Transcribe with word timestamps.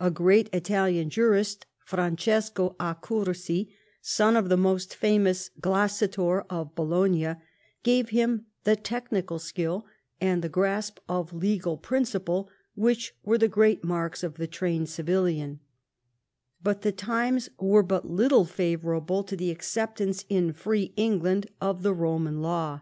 A 0.00 0.10
great 0.10 0.48
Italian 0.54 1.10
jurist, 1.10 1.66
Francesco 1.84 2.76
Accursi, 2.80 3.68
son 4.00 4.34
of 4.34 4.48
the 4.48 4.56
more 4.56 4.78
famous 4.78 5.50
Glossator 5.60 6.46
of 6.48 6.74
Bologna, 6.74 7.34
gave 7.82 8.08
him 8.08 8.46
the 8.64 8.74
technical 8.74 9.38
skill 9.38 9.84
and 10.18 10.40
the 10.40 10.48
grasp 10.48 10.98
of 11.10 11.34
legal 11.34 11.76
principle 11.76 12.48
which 12.74 13.14
were 13.22 13.36
the 13.36 13.48
great 13.48 13.84
marks 13.84 14.22
of 14.22 14.36
the 14.38 14.46
trained 14.46 14.88
civilian; 14.88 15.60
but 16.62 16.80
the 16.80 16.90
times 16.90 17.50
were 17.58 17.82
but 17.82 18.08
little 18.08 18.46
favourable 18.46 19.22
to 19.24 19.36
the 19.36 19.50
acceptance 19.50 20.24
in 20.30 20.54
free 20.54 20.94
England 20.96 21.46
of 21.60 21.82
the 21.82 21.94
Eoman 21.94 22.40
law. 22.40 22.80